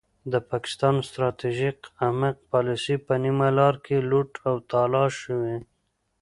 [0.31, 5.57] د پاکستان ستراتیژیک عمق پالیسي په نیمه لار کې لوټ او تالا شوې.